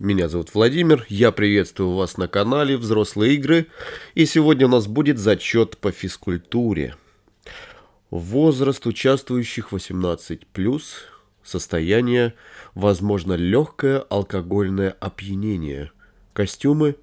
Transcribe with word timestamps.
Меня 0.00 0.30
зовут 0.30 0.54
Владимир, 0.54 1.04
я 1.10 1.30
приветствую 1.30 1.94
вас 1.94 2.16
на 2.16 2.26
канале 2.26 2.78
«Взрослые 2.78 3.34
игры», 3.34 3.66
и 4.14 4.24
сегодня 4.24 4.64
у 4.64 4.70
нас 4.70 4.86
будет 4.86 5.18
зачет 5.18 5.76
по 5.76 5.92
физкультуре. 5.92 6.96
Возраст 8.10 8.86
участвующих 8.86 9.74
18+, 9.74 10.80
состояние, 11.44 12.32
возможно, 12.74 13.34
легкое 13.34 13.98
алкогольное 14.08 14.96
опьянение, 15.00 15.92
костюмы, 16.32 16.96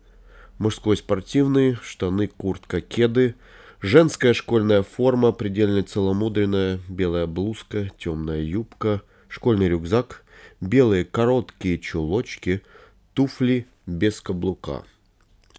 мужской 0.58 0.98
спортивный, 0.98 1.78
штаны, 1.84 2.26
куртка, 2.26 2.82
кеды, 2.82 3.36
женская 3.80 4.34
школьная 4.34 4.82
форма, 4.82 5.34
предельно 5.34 5.84
целомудренная, 5.84 6.80
белая 6.90 7.28
блузка, 7.28 7.92
темная 8.00 8.42
юбка, 8.42 9.04
школьный 9.28 9.70
рюкзак, 9.70 10.24
белые 10.62 11.06
короткие 11.06 11.78
чулочки– 11.78 12.64
Туфли 13.18 13.66
без 13.88 14.22
каблука. 14.22 14.84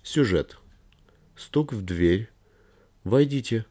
Сюжет. 0.04 0.58
Стук 1.34 1.72
в 1.72 1.84
дверь. 1.84 2.30
«Войдите». 3.02 3.66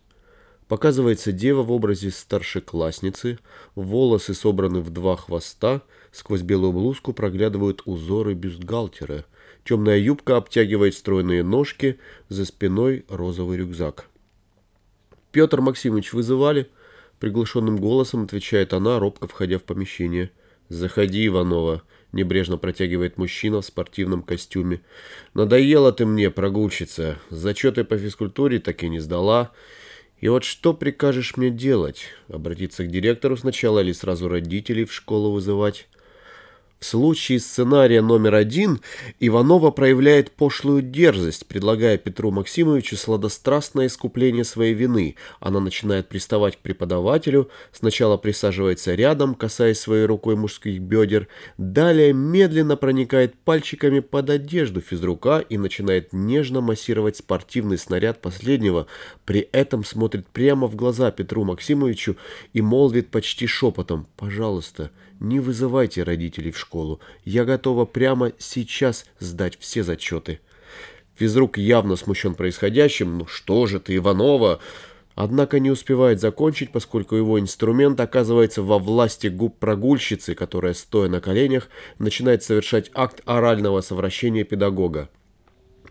Показывается 0.68 1.32
дева 1.32 1.64
в 1.64 1.72
образе 1.72 2.12
старшеклассницы, 2.12 3.40
волосы 3.76 4.34
собраны 4.34 4.82
в 4.82 4.90
два 4.90 5.16
хвоста, 5.16 5.84
сквозь 6.12 6.42
белую 6.42 6.74
блузку 6.74 7.14
проглядывают 7.14 7.82
узоры 7.86 8.34
бюстгальтера, 8.34 9.24
темная 9.64 10.00
юбка 10.00 10.36
обтягивает 10.36 10.94
стройные 10.94 11.42
ножки, 11.42 11.98
за 12.28 12.44
спиной 12.44 13.06
розовый 13.08 13.58
рюкзак. 13.58 14.10
«Петр 15.32 15.62
Максимович 15.62 16.12
вызывали?» 16.12 16.70
Приглушенным 17.20 17.78
голосом 17.78 18.26
отвечает 18.26 18.74
она, 18.74 19.00
робко 19.00 19.28
входя 19.28 19.60
в 19.60 19.64
помещение. 19.64 20.32
«Заходи, 20.70 21.28
Иванова»,— 21.28 21.84
небрежно 22.12 22.58
протягивает 22.58 23.18
мужчина 23.18 23.62
в 23.62 23.66
спортивном 23.66 24.22
костюме. 24.22 24.82
«Надоела 25.34 25.92
ты 25.92 26.06
мне, 26.06 26.30
прогульщица. 26.30 27.20
Зачеты 27.30 27.84
по 27.84 27.98
физкультуре 27.98 28.60
так 28.60 28.84
и 28.84 28.90
не 28.90 29.00
сдала. 29.00 29.52
И 30.20 30.28
вот 30.28 30.44
что 30.44 30.74
прикажешь 30.74 31.38
мне 31.38 31.50
делать? 31.50 32.06
Обратиться 32.28 32.84
к 32.84 32.92
директору 32.92 33.38
сначала 33.38 33.80
или 33.80 33.92
сразу 33.92 34.28
родителей 34.28 34.86
в 34.86 34.94
школу 34.94 35.32
вызывать?» 35.32 35.88
В 36.80 36.86
случае 36.86 37.40
сценария 37.40 38.04
номер 38.04 38.36
один 38.36 38.82
Иванова 39.20 39.72
проявляет 39.72 40.30
пошлую 40.30 40.84
дерзость, 40.84 41.48
предлагая 41.48 41.98
Петру 41.98 42.30
Максимовичу 42.30 42.98
сладострастное 42.98 43.88
искупление 43.88 44.44
своей 44.44 44.76
вины. 44.76 45.16
Она 45.40 45.60
начинает 45.60 46.08
приставать 46.08 46.58
к 46.58 46.60
преподавателю, 46.60 47.50
сначала 47.72 48.18
присаживается 48.18 48.94
рядом, 48.94 49.34
касаясь 49.34 49.80
своей 49.80 50.06
рукой 50.06 50.36
мужских 50.36 50.80
бедер, 50.80 51.28
далее 51.58 52.14
медленно 52.14 52.78
проникает 52.78 53.34
пальчиками 53.40 54.00
под 54.00 54.30
одежду 54.30 54.80
физрука 54.80 55.40
и 55.40 55.58
начинает 55.58 56.14
нежно 56.14 56.62
массировать 56.62 57.18
спортивный 57.18 57.80
снаряд 57.80 58.22
последнего, 58.22 58.86
при 59.26 59.40
этом 59.52 59.84
смотрит 59.84 60.28
прямо 60.28 60.68
в 60.68 60.76
глаза 60.76 61.10
Петру 61.10 61.44
Максимовичу 61.44 62.18
и 62.54 62.62
молвит 62.62 63.10
почти 63.10 63.48
шепотом 63.48 64.06
«Пожалуйста, 64.16 64.92
не 65.20 65.40
вызывайте 65.40 66.04
родителей 66.04 66.52
в 66.52 66.60
школу. 66.60 66.67
Я 67.24 67.46
готова 67.46 67.86
прямо 67.86 68.32
сейчас 68.38 69.06
сдать 69.20 69.58
все 69.60 69.84
зачеты. 69.84 70.40
Физрук 71.16 71.58
явно 71.58 71.96
смущен 71.96 72.36
происходящим. 72.36 73.18
Ну 73.18 73.26
что 73.26 73.66
же 73.66 73.80
ты, 73.80 73.96
Иванова? 73.96 74.60
Однако 75.16 75.60
не 75.60 75.72
успевает 75.72 76.20
закончить, 76.20 76.72
поскольку 76.72 77.16
его 77.16 77.40
инструмент 77.40 78.00
оказывается 78.00 78.62
во 78.62 78.78
власти 78.78 79.28
губ 79.28 79.58
прогульщицы, 79.58 80.36
которая, 80.36 80.76
стоя 80.76 81.10
на 81.10 81.20
коленях, 81.22 81.70
начинает 81.98 82.44
совершать 82.44 82.92
акт 82.94 83.22
орального 83.26 83.82
совращения 83.82 84.44
педагога. 84.44 85.10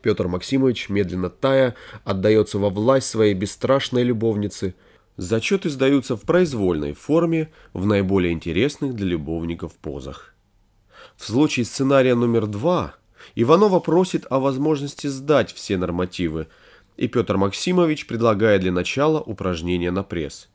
Петр 0.01 0.29
Максимович, 0.29 0.89
медленно 0.89 1.29
тая, 1.31 1.75
отдается 2.05 2.59
во 2.59 2.71
власть 2.71 3.09
своей 3.09 3.35
бесстрашной 3.35 4.05
любовницы– 4.05 4.75
Зачеты 5.17 5.71
сдаются 5.71 6.15
в 6.17 6.23
произвольной 6.23 6.93
форме 6.93 7.51
в 7.73 7.87
наиболее 7.87 8.33
интересных 8.33 8.95
для 8.95 9.07
любовников 9.07 9.75
позах. 9.77 10.36
В 11.17 11.25
случае 11.25 11.65
сценария 11.65 12.15
номер 12.15 12.47
два 12.47 12.95
Иванова 13.35 13.81
просит 13.81 14.27
о 14.31 14.41
возможности 14.41 15.07
сдать 15.07 15.53
все 15.53 15.77
нормативы, 15.77 16.49
и 16.97 17.09
Петр 17.09 17.37
Максимович 17.37 18.07
предлагает 18.07 18.63
для 18.63 18.73
начала 18.73 19.21
упражнение 19.21 19.91
на 19.91 20.03
пресс. 20.03 20.49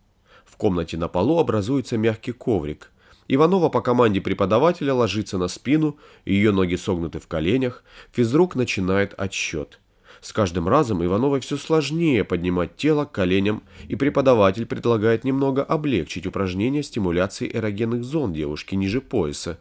В 0.45 0.57
комнате 0.57 0.97
на 0.97 1.07
полу 1.07 1.39
образуется 1.39 1.97
мягкий 1.97 2.31
коврик. 2.31 2.91
Иванова 3.27 3.69
по 3.69 3.81
команде 3.81 4.19
преподавателя 4.19 4.93
ложится 4.93 5.37
на 5.37 5.47
спину, 5.47 5.97
ее 6.25 6.51
ноги 6.51 6.75
согнуты 6.75 7.19
в 7.19 7.27
коленях, 7.27 7.83
физрук 8.11 8.55
начинает 8.55 9.13
отсчет. 9.13 9.79
С 10.19 10.33
каждым 10.33 10.67
разом 10.67 11.03
Ивановой 11.03 11.39
все 11.39 11.57
сложнее 11.57 12.23
поднимать 12.23 12.75
тело 12.75 13.05
к 13.05 13.11
коленям, 13.11 13.63
и 13.87 13.95
преподаватель 13.95 14.65
предлагает 14.65 15.23
немного 15.23 15.63
облегчить 15.63 16.27
упражнение 16.27 16.83
стимуляции 16.83 17.49
эрогенных 17.51 18.03
зон 18.03 18.33
девушки 18.33 18.75
ниже 18.75 19.01
пояса. 19.01 19.59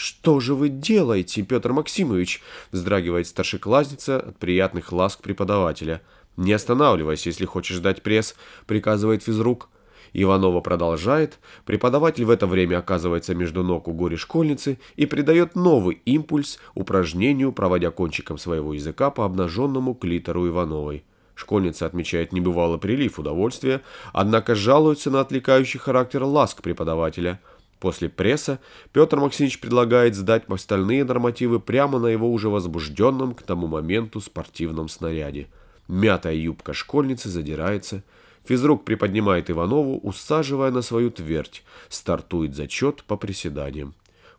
«Что 0.00 0.40
же 0.40 0.54
вы 0.54 0.70
делаете, 0.70 1.42
Петр 1.42 1.74
Максимович?»– 1.74 2.40
вздрагивает 2.72 3.26
старшеклассница 3.26 4.18
от 4.18 4.38
приятных 4.38 4.92
ласк 4.92 5.20
преподавателя. 5.20 6.00
«Не 6.38 6.54
останавливайся, 6.54 7.28
если 7.28 7.44
хочешь 7.44 7.80
дать 7.80 8.00
пресс»,– 8.00 8.34
приказывает 8.66 9.22
физрук. 9.22 9.68
Иванова 10.14 10.62
продолжает, 10.62 11.38
преподаватель 11.66 12.24
в 12.24 12.30
это 12.30 12.46
время 12.46 12.78
оказывается 12.78 13.34
между 13.34 13.62
ног 13.62 13.88
у 13.88 13.92
горе-школьницы 13.92 14.78
и 14.96 15.04
придает 15.04 15.54
новый 15.54 16.00
импульс 16.06 16.58
упражнению, 16.74 17.52
проводя 17.52 17.90
кончиком 17.90 18.38
своего 18.38 18.72
языка 18.72 19.10
по 19.10 19.26
обнаженному 19.26 19.92
клитору 19.92 20.48
Ивановой. 20.48 21.04
Школьница 21.34 21.84
отмечает 21.84 22.32
небывалый 22.32 22.78
прилив 22.78 23.18
удовольствия, 23.18 23.82
однако 24.14 24.54
жалуется 24.54 25.10
на 25.10 25.20
отвлекающий 25.20 25.78
характер 25.78 26.22
ласк 26.22 26.62
преподавателя. 26.62 27.38
После 27.80 28.10
пресса 28.10 28.60
Петр 28.92 29.18
Максимович 29.18 29.58
предлагает 29.58 30.14
сдать 30.14 30.44
остальные 30.48 31.04
нормативы 31.04 31.58
прямо 31.58 31.98
на 31.98 32.08
его 32.08 32.30
уже 32.30 32.50
возбужденном 32.50 33.34
к 33.34 33.42
тому 33.42 33.66
моменту 33.66 34.20
спортивном 34.20 34.90
снаряде. 34.90 35.48
Мятая 35.88 36.34
юбка 36.34 36.74
школьницы 36.74 37.30
задирается, 37.30 38.04
Физрук 38.44 38.84
приподнимает 38.84 39.50
Иванову, 39.50 39.98
усаживая 39.98 40.70
на 40.70 40.82
свою 40.82 41.10
твердь. 41.10 41.62
Стартует 41.88 42.54
зачет 42.54 43.02
по 43.04 43.16
приседаниям. 43.16 43.94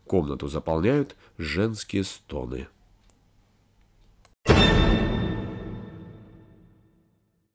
Комнату 0.06 0.48
заполняют 0.48 1.16
женские 1.36 2.04
стоны. 2.04 2.68